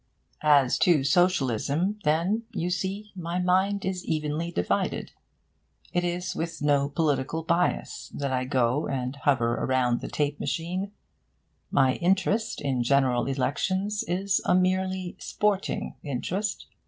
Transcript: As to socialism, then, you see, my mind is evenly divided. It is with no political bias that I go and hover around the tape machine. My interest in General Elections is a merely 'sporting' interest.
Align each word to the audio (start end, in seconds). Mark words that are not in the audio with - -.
As 0.41 0.79
to 0.79 1.03
socialism, 1.03 1.99
then, 2.03 2.41
you 2.49 2.71
see, 2.71 3.11
my 3.15 3.37
mind 3.37 3.85
is 3.85 4.03
evenly 4.03 4.49
divided. 4.49 5.11
It 5.93 6.03
is 6.03 6.35
with 6.35 6.59
no 6.59 6.89
political 6.89 7.43
bias 7.43 8.09
that 8.15 8.33
I 8.33 8.45
go 8.45 8.87
and 8.87 9.15
hover 9.17 9.53
around 9.53 10.01
the 10.01 10.07
tape 10.07 10.39
machine. 10.39 10.91
My 11.69 11.97
interest 11.97 12.61
in 12.61 12.81
General 12.81 13.27
Elections 13.27 14.03
is 14.07 14.41
a 14.43 14.55
merely 14.55 15.17
'sporting' 15.19 15.93
interest. 16.01 16.65